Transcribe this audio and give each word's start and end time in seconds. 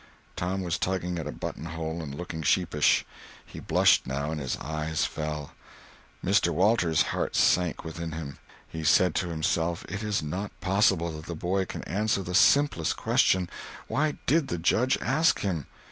Tom 0.35 0.61
was 0.63 0.79
tugging 0.79 1.19
at 1.19 1.27
a 1.27 1.31
button 1.31 1.65
hole 1.65 2.01
and 2.01 2.15
looking 2.15 2.41
sheepish. 2.41 3.05
He 3.45 3.59
blushed, 3.59 4.07
now, 4.07 4.31
and 4.31 4.41
his 4.41 4.57
eyes 4.57 5.05
fell. 5.05 5.51
Mr. 6.25 6.49
Walters' 6.51 7.03
heart 7.13 7.35
sank 7.35 7.85
within 7.85 8.13
him. 8.13 8.39
He 8.67 8.83
said 8.83 9.13
to 9.13 9.29
himself, 9.29 9.85
it 9.87 10.01
is 10.01 10.23
not 10.23 10.59
possible 10.59 11.11
that 11.11 11.27
the 11.27 11.35
boy 11.35 11.65
can 11.65 11.83
answer 11.83 12.23
the 12.23 12.33
simplest 12.33 12.97
question—why 12.97 14.17
did 14.25 14.47
the 14.47 14.57
Judge 14.57 14.97
ask 15.01 15.41
him? 15.41 15.67